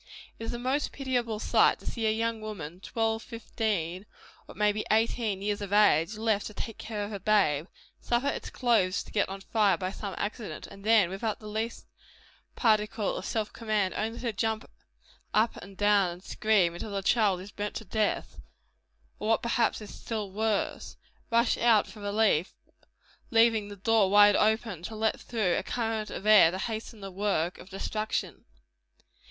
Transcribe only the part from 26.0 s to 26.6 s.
of air to